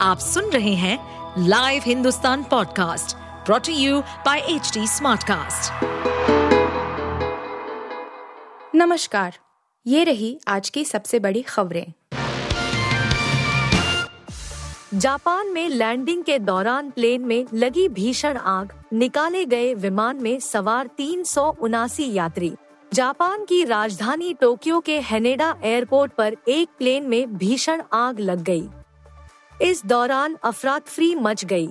[0.00, 0.98] आप सुन रहे हैं
[1.38, 3.16] live Hindustan podcast
[3.46, 5.84] brought to you by H Smartcast.
[8.74, 9.38] नमस्कार,
[9.86, 11.92] ये रही आज की सबसे बड़ी खबरें।
[14.94, 20.86] जापान में लैंडिंग के दौरान प्लेन में लगी भीषण आग, निकाले गए विमान में सवार
[20.86, 22.54] तीन सौ उनासी यात्री।
[22.94, 28.68] जापान की राजधानी टोक्यो के हेनेडा एयरपोर्ट पर एक प्लेन में भीषण आग लग गई।
[29.62, 31.66] इस दौरान अफरातफरी मच गई।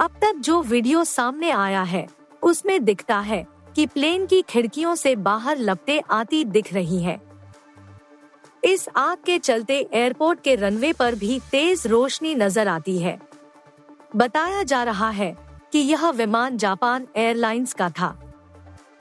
[0.00, 2.06] अब तक जो वीडियो सामने आया है,
[2.42, 7.20] उसमें दिखता है कि प्लेन की खिड़कियों से बाहर लपटे आती दिख रही है।
[8.64, 13.18] इस आग के चलते एयरपोर्ट के रनवे पर भी तेज रोशनी नज़र आती है।
[14.16, 15.36] बताया जा रहा है
[15.72, 18.16] कि यह विमान जापान एयरलाइंस का था।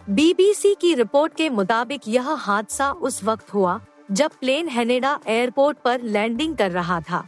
[0.09, 3.79] बीबीसी की रिपोर्ट के मुताबिक यह हादसा उस वक्त हुआ
[4.11, 7.25] जब प्लेन हेनेडा एयरपोर्ट पर लैंडिंग कर रहा था।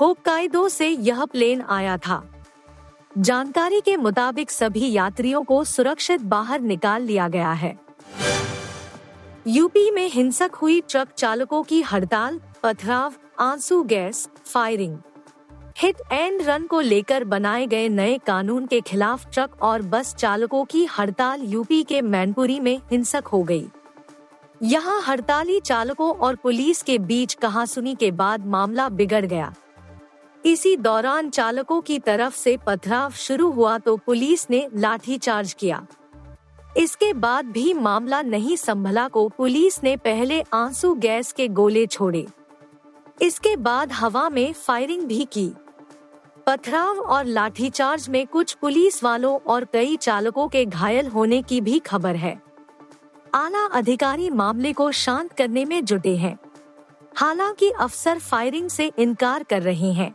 [0.00, 2.32] होक्काइदो से यह प्लेन आया था।
[3.18, 7.78] जानकारी के मुताबिक सभी यात्रियों को सुरक्षित बाहर निकाल लिया गया है।
[9.46, 14.98] यूपी में हिंसक हुई ट्रक चालकों की हड़ताल, पथराव, आँसू गैस, फायरिंग।
[15.78, 20.64] हिट एंड रन को लेकर बनाए गए नए कानून के खिलाफ ट्रक और बस चालकों
[20.64, 23.66] की हड़ताल यूपी के मैनपुरी में हिंसक हो गई।
[24.62, 29.54] यहाँ हड़ताली चालकों और पुलिस के बीच कहासुनी के बाद मामला बिगड़ गया।
[30.44, 35.86] इसी दौरान चालकों की तरफ़ से पथराव शुरू हुआ तो पुलिस ने लाठीचार्ज किया।
[36.76, 42.26] इसके बाद भी मामला नहीं संभला को पुलिस ने पहले आँसू गैस के गोले छोड़े।
[43.22, 45.50] इसके बाद हवा में फायरिंग भी की।
[46.46, 51.78] पथराव और लाठीचार्ज में कुछ पुलिस वालों और कई चालकों के घायल होने की भी
[51.78, 52.40] खबर है।
[53.34, 56.38] आला अधिकारी मामले को शांत करने में जुटे हैं।
[57.16, 60.14] हालाँकि अफसर फायरिंग से इनकार कर रहे हैं।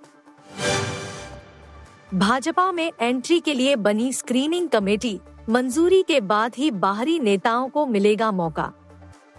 [2.13, 7.85] भाजपा में एंट्री के लिए बनी स्क्रीनिंग कमेटी, मंजूरी के बाद ही बाहरी नेताओं को
[7.85, 8.71] मिलेगा मौका।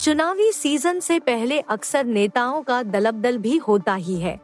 [0.01, 4.41] चुनावी सीज़न से पहले अक्सर नेताओं का दलबदल भी होता ही है।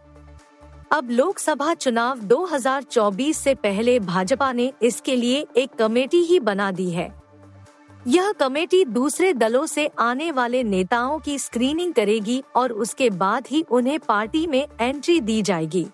[0.92, 6.90] अब लोकसभा चुनाव 2024 से पहले भाजपा ने इसके लिए एक कमेटी ही बना दी
[6.90, 7.27] है।
[8.08, 13.64] यह कमेटी दूसरे दलों से आने वाले नेताओं की स्क्रीनिंग करेगी और उसके बाद ही
[13.70, 15.84] उन्हें पार्टी में एंट्री दी जाएगी।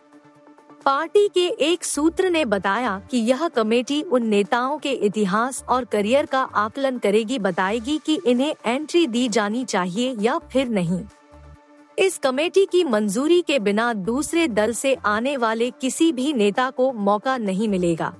[0.84, 6.26] पार्टी के एक सूत्र ने बताया कि यह कमेटी उन नेताओं के इतिहास और करियर
[6.26, 11.04] का आकलन करेगी, बताएगी कि इन्हें एंट्री दी जानी चाहिए या फिर नहीं।
[11.98, 16.92] इस कमेटी की मंजूरी के बिना दूसरे दल से आने वाले किसी भी नेता को
[16.92, 18.14] मौका नहीं मिलेगा।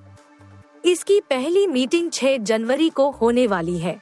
[0.84, 4.00] इसकी पहली मीटिंग 6 जनवरी को होने वाली है।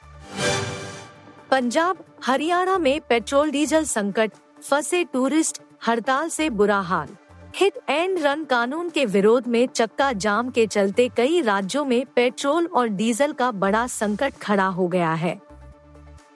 [1.51, 4.31] पंजाब, हरियाणा में पेट्रोल डीजल संकट,
[4.63, 7.07] फंसे टूरिस्ट, हड़ताल से बुरा हाल।
[7.55, 12.65] हिट एंड रन कानून के विरोध में चक्का जाम के चलते कई राज्यों में पेट्रोल
[12.65, 15.39] और डीजल का बड़ा संकट खड़ा हो गया है।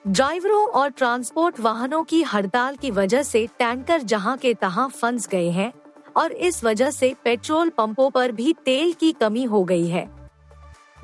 [0.08, 5.50] ड्राइवरों और ट्रांसपोर्ट वाहनों की हड़ताल की वजह से टैंकर जहाँ के तहां फंस गए
[5.50, 5.72] हैं
[6.16, 10.17] और इस वजह से पेट्रोल पंपों पर भी तेल की कमी हो गई है।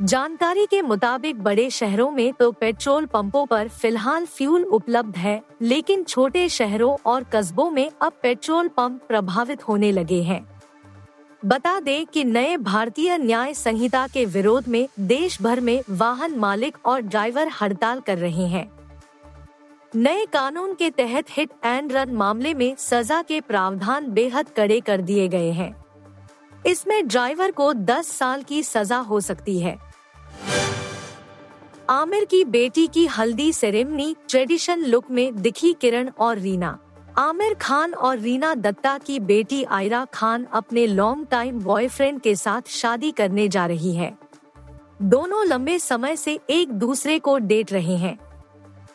[0.03, 6.03] जानकारी के मुताबिक बड़े शहरों में तो पेट्रोल पंपों पर फ़िलहाल फ्यूल उपलब्ध है, लेकिन
[6.05, 10.41] छोटे शहरों और कस्बों में अब पेट्रोल पंप प्रभावित होने लगे हैं।
[11.45, 16.79] बता दें कि नए भारतीय न्याय संहिता के विरोध में देश भर में वाहन मालिक
[16.87, 18.71] और ड्राइवर हड़ताल कर रहे हैं।
[19.95, 25.01] नए कानून के तहत हिट एंड रन मामले में सजा के प्रावधान बेहद कड़े कर
[25.01, 25.75] दिए गए हैं।
[26.67, 29.79] इसमें ड्राइवर को 10 साल की सजा हो सकती है।
[31.91, 36.79] आमिर की बेटी की हल्दी सेरेमनी, ट्रेडिशन लुक में दिखी किरण और रीना।
[37.19, 42.69] आमिर खान और रीना दत्ता की बेटी आयरा खान अपने लॉन्ग टाइम बॉयफ्रेंड के साथ
[42.69, 44.19] शादी करने जा रही है।
[45.03, 48.19] दोनों लंबे समय से एक दूसरे को डेट रहे हैं।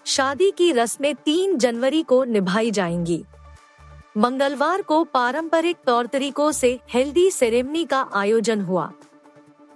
[0.05, 3.25] शादी की रस्में तीन जनवरी को निभाई जाएँगी।
[4.19, 8.91] मंगलवार को पारंपरिक तौर तरीकों से हेल्दी सेरेमनी का आयोजन हुआ।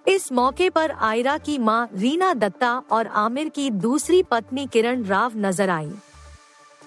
[0.07, 5.37] इस मौके पर आयरा की माँ रीना दत्ता और आमिर की दूसरी पत्नी किरण राव
[5.37, 5.91] नज़र आई।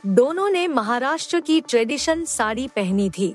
[0.04, 3.34] दोनों ने महाराष्ट्र की ट्रेडिशन साड़ी पहनी थी।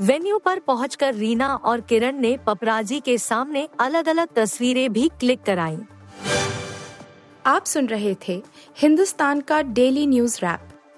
[0.00, 5.42] वेन्यू पर पहुंचकर रीना और किरण ने पपराजी के सामने अलग अलग तस्वीरें भी क्लिक
[5.42, 5.78] कराई।
[7.46, 8.42] आप सुन रहे थे
[8.76, 10.68] हिंदुस्तान का डेली न्यूज़ रैप।